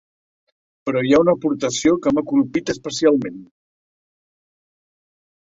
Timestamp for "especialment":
2.75-3.37